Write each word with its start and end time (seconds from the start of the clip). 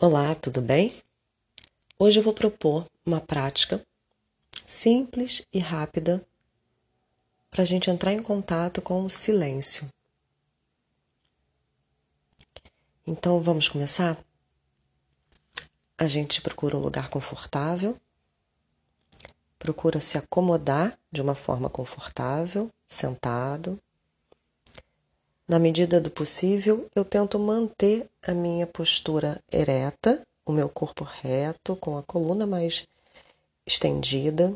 Olá, 0.00 0.32
tudo 0.36 0.62
bem? 0.62 0.94
Hoje 1.98 2.20
eu 2.20 2.22
vou 2.22 2.32
propor 2.32 2.86
uma 3.04 3.20
prática 3.20 3.84
simples 4.64 5.42
e 5.52 5.58
rápida 5.58 6.24
para 7.50 7.62
a 7.62 7.66
gente 7.66 7.90
entrar 7.90 8.12
em 8.12 8.22
contato 8.22 8.80
com 8.80 9.02
o 9.02 9.10
silêncio. 9.10 9.88
Então 13.04 13.40
vamos 13.40 13.68
começar? 13.68 14.16
A 15.98 16.06
gente 16.06 16.40
procura 16.40 16.76
um 16.76 16.80
lugar 16.80 17.10
confortável, 17.10 18.00
procura 19.58 20.00
se 20.00 20.16
acomodar 20.16 20.96
de 21.10 21.20
uma 21.20 21.34
forma 21.34 21.68
confortável, 21.68 22.70
sentado 22.88 23.82
na 25.48 25.58
medida 25.58 25.98
do 25.98 26.10
possível, 26.10 26.90
eu 26.94 27.04
tento 27.04 27.38
manter 27.38 28.06
a 28.22 28.34
minha 28.34 28.66
postura 28.66 29.42
ereta, 29.50 30.22
o 30.44 30.52
meu 30.52 30.68
corpo 30.68 31.04
reto, 31.04 31.74
com 31.76 31.96
a 31.96 32.02
coluna 32.02 32.46
mais 32.46 32.86
estendida. 33.66 34.54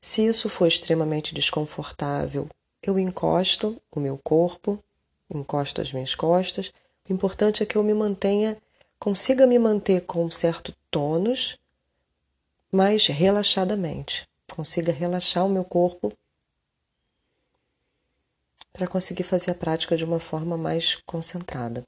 Se 0.00 0.26
isso 0.26 0.48
for 0.48 0.66
extremamente 0.66 1.32
desconfortável, 1.32 2.48
eu 2.82 2.98
encosto 2.98 3.80
o 3.92 4.00
meu 4.00 4.18
corpo, 4.18 4.82
encosto 5.32 5.80
as 5.80 5.92
minhas 5.92 6.14
costas. 6.14 6.72
O 7.08 7.12
importante 7.12 7.62
é 7.62 7.66
que 7.66 7.76
eu 7.76 7.82
me 7.84 7.94
mantenha, 7.94 8.56
consiga 8.98 9.46
me 9.46 9.60
manter 9.60 10.00
com 10.00 10.24
um 10.24 10.30
certo 10.30 10.74
tônus, 10.90 11.56
mas 12.70 13.06
relaxadamente. 13.06 14.28
Consiga 14.50 14.90
relaxar 14.90 15.46
o 15.46 15.48
meu 15.48 15.64
corpo 15.64 16.12
para 18.78 18.86
conseguir 18.86 19.24
fazer 19.24 19.50
a 19.50 19.54
prática 19.56 19.96
de 19.96 20.04
uma 20.04 20.20
forma 20.20 20.56
mais 20.56 20.94
concentrada. 21.04 21.82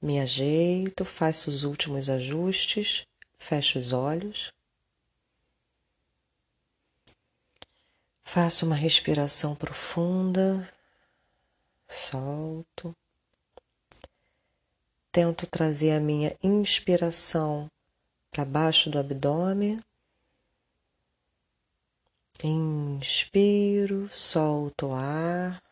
Me 0.00 0.18
ajeito, 0.18 1.04
faço 1.04 1.50
os 1.50 1.64
últimos 1.64 2.08
ajustes, 2.08 3.06
fecho 3.36 3.78
os 3.78 3.92
olhos. 3.92 4.50
Faço 8.24 8.64
uma 8.64 8.74
respiração 8.74 9.54
profunda, 9.54 10.72
solto. 11.86 12.96
Tento 15.12 15.46
trazer 15.46 15.92
a 15.92 16.00
minha 16.00 16.34
inspiração 16.42 17.70
para 18.30 18.46
baixo 18.46 18.88
do 18.88 18.98
abdômen 18.98 19.78
Inspiro, 22.46 24.06
solto 24.10 24.88
o 24.88 24.92
ar. 24.92 25.62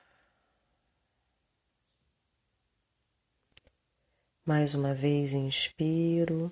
Mais 4.42 4.72
uma 4.72 4.94
vez, 4.94 5.34
inspiro, 5.34 6.50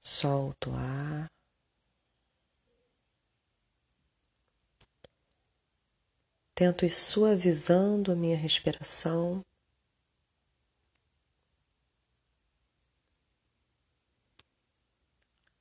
solto 0.00 0.70
o 0.70 0.76
ar. 0.76 1.28
Tento 6.54 6.84
ir 6.84 6.90
suavizando 6.90 8.12
a 8.12 8.14
minha 8.14 8.36
respiração. 8.36 9.44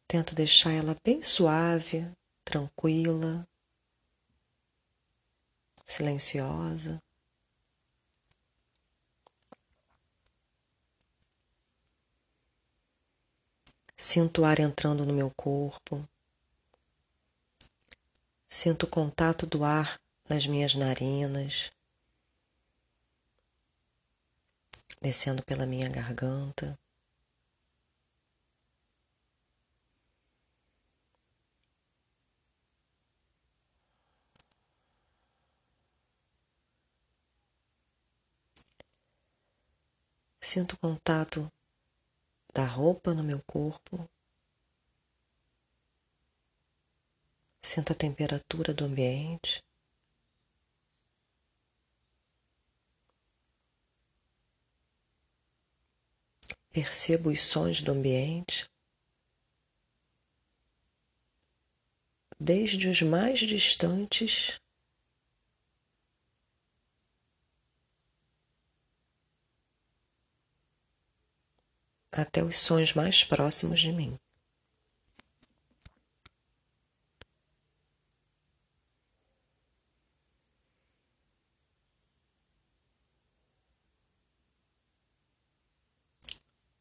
Tento 0.08 0.34
deixar 0.34 0.72
ela 0.72 0.96
bem 1.04 1.22
suave, 1.22 2.10
tranquila, 2.46 3.46
silenciosa. 5.86 7.02
Sinto 13.98 14.44
o 14.44 14.46
ar 14.46 14.60
entrando 14.60 15.06
no 15.06 15.14
meu 15.14 15.30
corpo. 15.36 16.08
Sinto 18.48 18.84
o 18.84 18.90
contato 18.90 19.46
do 19.46 19.66
ar 19.66 20.00
nas 20.30 20.48
minhas 20.48 20.74
narinas, 20.76 21.72
descendo 25.02 25.44
pela 25.44 25.66
minha 25.66 25.90
garganta. 25.90 26.80
Sinto 40.50 40.76
o 40.76 40.78
contato 40.78 41.52
da 42.54 42.64
roupa 42.66 43.14
no 43.14 43.22
meu 43.22 43.42
corpo. 43.42 44.10
Sinto 47.62 47.92
a 47.92 47.96
temperatura 47.96 48.74
do 48.74 48.86
ambiente. 48.86 49.62
Percebo 56.72 57.30
os 57.30 57.44
sons 57.44 57.82
do 57.82 57.92
ambiente, 57.92 58.72
desde 62.40 62.88
os 62.88 63.02
mais 63.02 63.40
distantes 63.40 64.62
até 72.18 72.44
os 72.44 72.58
sons 72.58 72.94
mais 72.94 73.24
próximos 73.24 73.80
de 73.80 73.92
mim. 73.92 74.20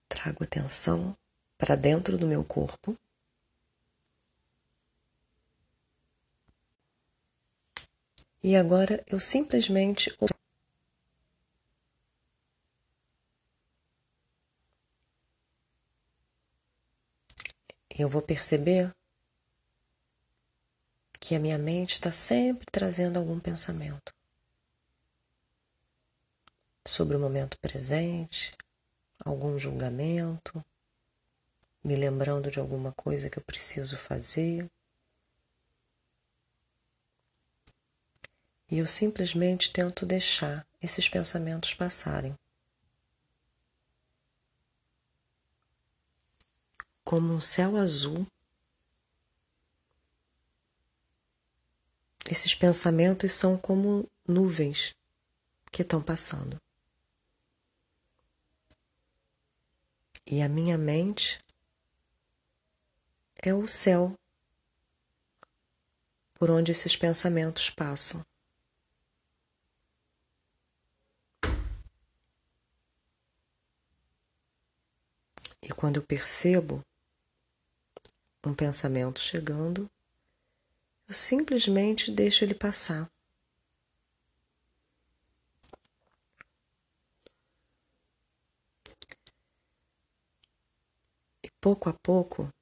Trago 0.09 0.43
atenção 0.43 1.17
para 1.59 1.77
dentro 1.77 2.17
do 2.19 2.27
meu 2.27 2.43
corpo. 2.43 2.97
E 8.43 8.55
agora 8.57 9.05
eu 9.07 9.19
simplesmente 9.19 10.11
eu 18.03 18.09
vou 18.09 18.23
perceber 18.23 18.95
que 21.19 21.35
a 21.35 21.41
minha 21.41 21.59
mente 21.59 21.95
está 21.95 22.13
sempre 22.13 22.67
trazendo 22.71 23.19
algum 23.19 23.41
pensamento 23.41 24.15
sobre 26.87 27.17
o 27.17 27.21
momento 27.21 27.59
presente, 27.59 28.57
algum 29.25 29.59
julgamento, 29.59 30.65
me 31.83 31.97
lembrando 31.97 32.51
de 32.51 32.59
alguma 32.59 32.93
coisa 32.93 33.31
que 33.31 33.39
eu 33.39 33.43
preciso 33.43 33.97
fazer. 33.97 34.71
E 38.71 38.79
eu 38.79 38.87
simplesmente 38.87 39.73
tento 39.73 40.05
deixar 40.05 40.67
esses 40.83 41.09
pensamentos 41.09 41.75
passarem. 41.75 42.37
Como 47.07 47.33
um 47.33 47.41
céu 47.41 47.77
azul. 47.77 48.27
Esses 52.29 52.53
pensamentos 52.53 53.31
são 53.31 53.57
como 53.57 54.11
nuvens 54.27 54.93
que 55.71 55.83
estão 55.83 56.03
passando. 56.03 56.61
E 60.27 60.43
a 60.43 60.49
minha 60.49 60.77
mente 60.77 61.39
é 63.37 63.55
o 63.55 63.69
céu 63.69 64.13
por 66.35 66.51
onde 66.51 66.73
esses 66.73 66.97
pensamentos 66.97 67.71
passam. 67.71 68.27
E 75.63 75.69
quando 75.69 75.99
eu 75.99 76.03
percebo 76.03 76.85
um 78.47 78.55
pensamento 78.55 79.21
chegando, 79.21 79.91
eu 81.09 81.15
simplesmente 81.15 82.11
deixo 82.11 82.45
ele 82.45 82.55
passar. 82.55 83.11
E 91.43 91.51
pouco 91.61 91.89
a 91.89 91.93
pouco 91.93 92.53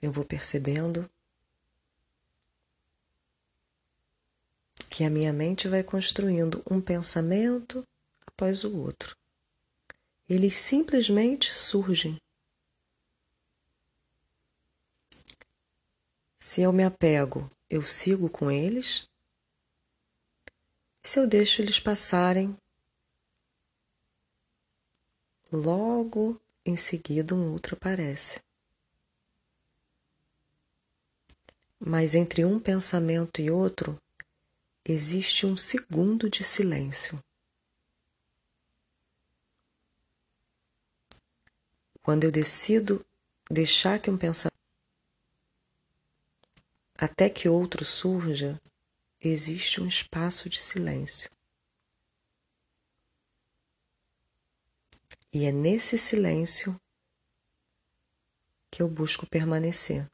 eu 0.00 0.12
vou 0.12 0.24
percebendo 0.24 1.10
que 4.90 5.04
a 5.04 5.10
minha 5.10 5.32
mente 5.32 5.68
vai 5.68 5.82
construindo 5.82 6.62
um 6.70 6.80
pensamento 6.80 7.84
após 8.26 8.64
o 8.64 8.76
outro. 8.78 9.16
Eles 10.28 10.56
simplesmente 10.56 11.50
surgem. 11.52 12.18
Se 16.48 16.62
eu 16.62 16.72
me 16.72 16.82
apego, 16.82 17.46
eu 17.68 17.82
sigo 17.82 18.30
com 18.30 18.50
eles. 18.50 19.06
Se 21.02 21.20
eu 21.20 21.26
deixo 21.26 21.60
eles 21.60 21.78
passarem, 21.78 22.56
logo 25.52 26.40
em 26.64 26.74
seguida 26.74 27.34
um 27.34 27.52
outro 27.52 27.74
aparece. 27.76 28.40
Mas 31.78 32.14
entre 32.14 32.46
um 32.46 32.58
pensamento 32.58 33.42
e 33.42 33.50
outro 33.50 34.00
existe 34.86 35.44
um 35.44 35.54
segundo 35.54 36.30
de 36.30 36.42
silêncio. 36.42 37.22
Quando 42.02 42.24
eu 42.24 42.32
decido 42.32 43.04
deixar 43.50 44.00
que 44.00 44.10
um 44.10 44.16
pensamento 44.16 44.57
até 47.00 47.30
que 47.30 47.48
outro 47.48 47.84
surja, 47.84 48.60
existe 49.20 49.80
um 49.80 49.86
espaço 49.86 50.50
de 50.50 50.60
silêncio. 50.60 51.30
E 55.32 55.44
é 55.44 55.52
nesse 55.52 55.96
silêncio 55.96 56.76
que 58.68 58.82
eu 58.82 58.88
busco 58.88 59.24
permanecer. 59.28 60.10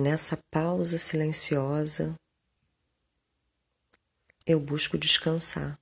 Nessa 0.00 0.36
pausa 0.48 0.96
silenciosa, 0.96 2.14
eu 4.46 4.60
busco 4.60 4.96
descansar 4.96 5.76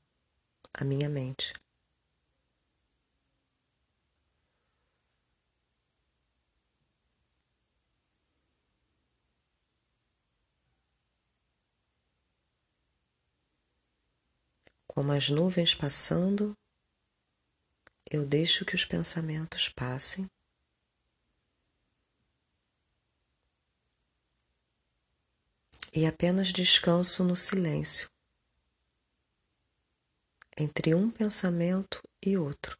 a 0.73 0.83
minha 0.83 1.07
mente. 1.07 1.53
Como 14.87 15.13
as 15.13 15.29
nuvens 15.29 15.75
passando, 15.75 16.55
eu 18.11 18.25
deixo 18.25 18.65
que 18.65 18.75
os 18.75 18.87
pensamentos 18.87 19.69
passem 19.69 20.27
e 25.93 26.07
apenas 26.07 26.49
descanso 26.49 27.25
no 27.25 27.37
silêncio 27.37 28.09
entre 30.57 30.95
um 30.95 31.11
pensamento 31.11 32.03
e 32.25 32.37
outro. 32.37 32.79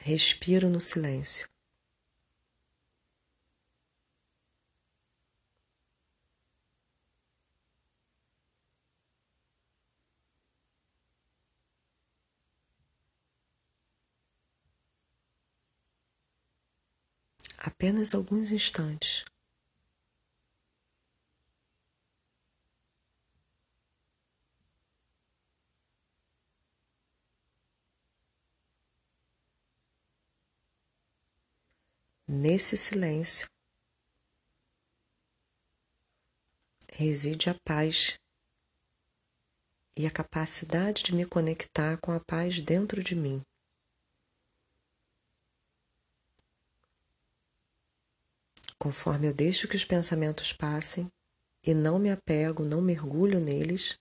Respiro 0.00 0.70
no 0.70 0.80
silêncio. 0.80 1.48
Apenas 17.76 18.14
alguns 18.14 18.52
instantes. 18.52 19.22
Nesse 32.26 32.76
silêncio 32.76 33.46
reside 36.92 37.50
a 37.50 37.54
paz 37.62 38.18
e 39.94 40.06
a 40.06 40.10
capacidade 40.10 41.02
de 41.04 41.14
me 41.14 41.26
conectar 41.26 41.98
com 41.98 42.10
a 42.10 42.20
paz 42.20 42.60
dentro 42.60 43.04
de 43.04 43.14
mim. 43.14 43.42
Conforme 48.78 49.28
eu 49.28 49.34
deixo 49.34 49.66
que 49.66 49.76
os 49.76 49.84
pensamentos 49.84 50.52
passem 50.52 51.10
e 51.62 51.74
não 51.74 51.98
me 51.98 52.10
apego, 52.10 52.64
não 52.64 52.80
mergulho 52.80 53.40
neles, 53.40 53.98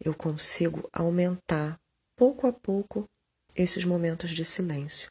eu 0.00 0.14
consigo 0.14 0.88
aumentar 0.92 1.80
pouco 2.16 2.46
a 2.46 2.52
pouco 2.52 3.08
esses 3.54 3.84
momentos 3.84 4.30
de 4.30 4.44
silêncio. 4.44 5.10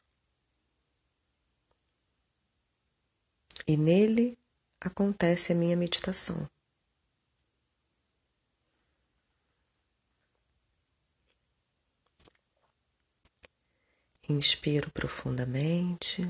E 3.68 3.78
nele 3.78 4.38
acontece 4.80 5.54
a 5.54 5.56
minha 5.56 5.78
meditação. 5.78 6.50
Inspiro 14.28 14.90
profundamente. 14.92 16.22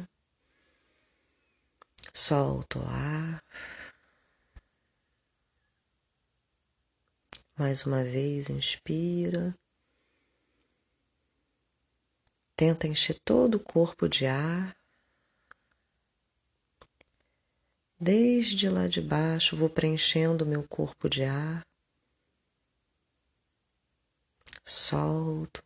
Solta 2.14 2.80
o 2.80 2.86
ar. 2.88 3.44
Mais 7.58 7.86
uma 7.86 8.04
vez, 8.04 8.50
inspira. 8.50 9.56
Tenta 12.56 12.88
encher 12.88 13.20
todo 13.24 13.56
o 13.56 13.60
corpo 13.60 14.08
de 14.08 14.26
ar. 14.26 14.76
Desde 18.00 18.68
lá 18.68 18.88
de 18.88 19.00
baixo, 19.00 19.56
vou 19.56 19.70
preenchendo 19.70 20.46
meu 20.46 20.68
corpo 20.68 21.08
de 21.08 21.24
ar. 21.24 21.66
Solto. 24.66 25.64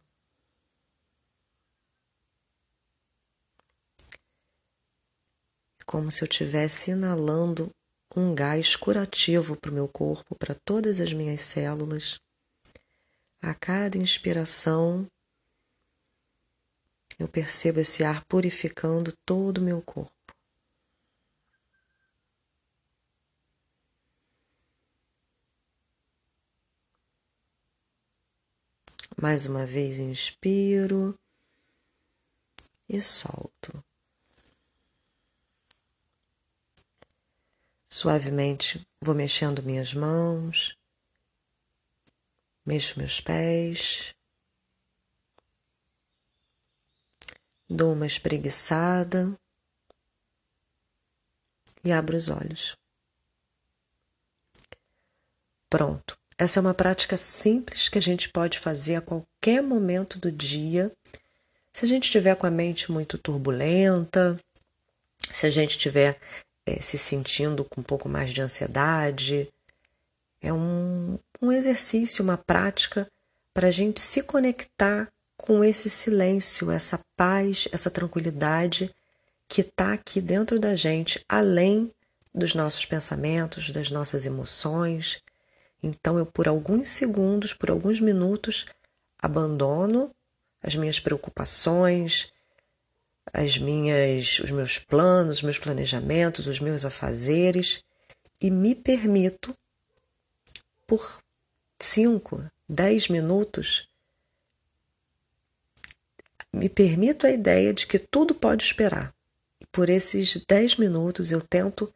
Como 5.96 6.12
se 6.12 6.22
eu 6.22 6.28
estivesse 6.28 6.92
inalando 6.92 7.72
um 8.14 8.36
gás 8.36 8.76
curativo 8.76 9.56
para 9.56 9.72
o 9.72 9.74
meu 9.74 9.88
corpo, 9.88 10.36
para 10.36 10.54
todas 10.54 11.00
as 11.00 11.14
minhas 11.14 11.40
células. 11.40 12.20
A 13.42 13.54
cada 13.54 13.98
inspiração, 13.98 15.08
eu 17.18 17.30
percebo 17.30 17.80
esse 17.80 18.04
ar 18.04 18.26
purificando 18.26 19.14
todo 19.26 19.60
o 19.60 19.62
meu 19.62 19.82
corpo. 19.82 20.12
Mais 29.16 29.46
uma 29.46 29.66
vez 29.66 29.98
inspiro 29.98 31.18
e 32.90 33.02
solto. 33.02 33.85
Suavemente 37.96 38.86
vou 39.02 39.16
mexendo 39.16 39.64
minhas 39.64 39.94
mãos, 39.94 40.78
mexo 42.66 43.00
meus 43.00 43.22
pés, 43.22 44.14
dou 47.70 47.94
uma 47.94 48.06
espreguiçada 48.06 49.34
e 51.86 51.94
abro 51.94 52.18
os 52.18 52.28
olhos. 52.28 52.76
Pronto. 55.70 56.18
Essa 56.38 56.60
é 56.60 56.62
uma 56.62 56.74
prática 56.74 57.16
simples 57.16 57.88
que 57.88 57.98
a 57.98 58.02
gente 58.02 58.28
pode 58.28 58.60
fazer 58.60 58.98
a 58.98 59.02
qualquer 59.02 59.64
momento 59.64 60.20
do 60.20 60.30
dia. 60.30 60.92
Se 61.72 61.86
a 61.86 61.88
gente 61.88 62.04
estiver 62.04 62.36
com 62.36 62.46
a 62.46 62.52
mente 62.52 62.92
muito 62.92 63.18
turbulenta, 63.18 64.38
se 65.34 65.46
a 65.46 65.50
gente 65.50 65.78
estiver 65.78 66.20
é, 66.66 66.82
se 66.82 66.98
sentindo 66.98 67.64
com 67.64 67.82
um 67.82 67.84
pouco 67.84 68.10
mais 68.10 68.32
de 68.32 68.42
ansiedade. 68.42 69.52
É 70.42 70.52
um, 70.52 71.20
um 71.42 71.52
exercício, 71.52 72.24
uma 72.24 72.38
prática 72.38 73.08
para 73.54 73.68
a 73.68 73.72
gente 73.72 74.02
se 74.02 74.22
conectar 74.22 75.08
com 75.38 75.64
esse 75.64 75.90
silêncio, 75.90 76.72
essa 76.72 77.00
paz, 77.16 77.68
essa 77.72 77.90
tranquilidade 77.90 78.94
que 79.48 79.62
está 79.62 79.94
aqui 79.94 80.20
dentro 80.20 80.60
da 80.60 80.76
gente, 80.76 81.24
além 81.28 81.92
dos 82.34 82.54
nossos 82.54 82.86
pensamentos, 82.86 83.70
das 83.72 83.90
nossas 83.90 84.26
emoções. 84.26 85.22
Então, 85.82 86.18
eu, 86.18 86.26
por 86.26 86.48
alguns 86.48 86.90
segundos, 86.90 87.54
por 87.54 87.70
alguns 87.70 88.00
minutos, 88.00 88.66
abandono 89.20 90.12
as 90.62 90.76
minhas 90.76 91.00
preocupações, 91.00 92.34
as 93.34 93.58
minhas, 93.58 94.40
os 94.40 94.52
meus 94.52 94.78
planos, 94.80 95.38
os 95.38 95.44
meus 95.44 95.58
planejamentos, 95.58 96.48
os 96.48 96.60
meus 96.60 96.86
afazeres 96.86 97.84
e 98.40 98.52
me 98.52 98.76
permito, 98.76 99.56
por 100.86 101.20
cinco, 101.80 102.44
dez 102.68 103.08
minutos, 103.08 103.88
me 106.54 106.70
permito 106.70 107.28
a 107.28 107.32
ideia 107.32 107.74
de 107.74 107.86
que 107.86 108.00
tudo 108.00 108.34
pode 108.34 108.64
esperar. 108.64 109.14
E 109.60 109.66
por 109.66 109.90
esses 109.90 110.42
dez 110.48 110.76
minutos 110.78 111.32
eu 111.32 111.42
tento 111.42 111.94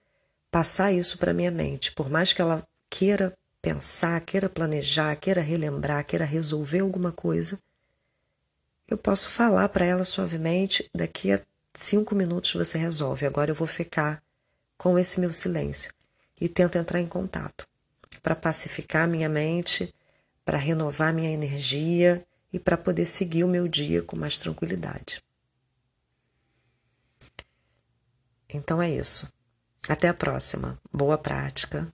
passar 0.52 0.92
isso 0.92 1.18
para 1.18 1.34
minha 1.34 1.52
mente. 1.52 1.92
Por 1.92 2.10
mais 2.10 2.34
que 2.34 2.42
ela 2.42 2.68
queira 2.90 3.34
pensar, 3.62 4.20
queira 4.22 4.50
planejar, 4.50 5.16
queira 5.16 5.42
relembrar, 5.42 6.06
queira 6.06 6.26
resolver 6.26 6.80
alguma 6.80 7.12
coisa, 7.12 7.60
eu 8.90 8.98
posso 8.98 9.30
falar 9.30 9.70
para 9.70 9.86
ela 9.86 10.04
suavemente: 10.04 10.90
daqui 10.94 11.32
a 11.32 11.40
cinco 11.74 12.16
minutos 12.16 12.54
você 12.54 12.78
resolve. 12.78 13.26
Agora 13.26 13.52
eu 13.52 13.56
vou 13.56 13.68
ficar 13.68 14.22
com 14.78 14.98
esse 14.98 15.20
meu 15.20 15.32
silêncio 15.32 15.94
e 16.42 16.50
tento 16.50 16.78
entrar 16.78 17.00
em 17.00 17.08
contato 17.08 17.68
para 18.24 18.36
pacificar 18.36 19.08
minha 19.08 19.30
mente, 19.30 19.94
para 20.44 20.58
renovar 20.58 21.14
minha 21.14 21.30
energia 21.30 22.26
e 22.52 22.58
para 22.58 22.76
poder 22.76 23.06
seguir 23.06 23.44
o 23.44 23.48
meu 23.48 23.68
dia 23.68 24.02
com 24.02 24.18
mais 24.18 24.38
tranquilidade. 24.38 25.24
Então 28.52 28.82
é 28.82 28.90
isso. 28.90 29.32
Até 29.88 30.08
a 30.08 30.14
próxima. 30.14 30.80
Boa 30.92 31.18
prática. 31.18 31.88